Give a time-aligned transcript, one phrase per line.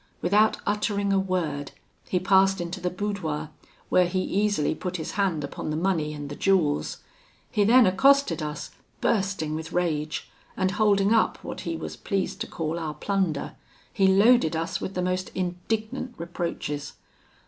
[0.19, 1.73] Without uttering a word,
[2.09, 3.51] he passed into the boudoir,
[3.89, 7.03] where he easily put his hand upon the money and the jewels.
[7.51, 10.27] He then accosted us, bursting with rage;
[10.57, 13.53] and holding up what he was pleased to call our plunder,
[13.93, 16.93] he loaded us with the most indignant reproaches.